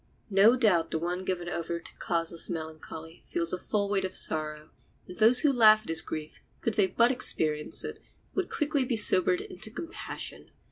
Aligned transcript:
No 0.31 0.55
doubt 0.55 0.89
the 0.89 0.97
one 0.97 1.23
given 1.23 1.47
over 1.47 1.79
to 1.79 1.95
causeless 1.99 2.49
melancholy 2.49 3.21
feels 3.23 3.53
a 3.53 3.57
full 3.59 3.87
weight 3.87 4.03
of 4.03 4.15
sorrow, 4.15 4.71
and 5.07 5.17
those 5.19 5.41
who 5.41 5.53
laugh 5.53 5.83
at 5.83 5.89
his 5.89 6.01
grief, 6.01 6.39
could 6.59 6.73
they 6.73 6.87
but 6.87 7.11
experience 7.11 7.83
it, 7.83 7.99
would 8.33 8.49
quickly 8.49 8.83
be 8.83 8.97
sobered 8.97 9.41
into 9.41 9.69
compassion. 9.69 10.49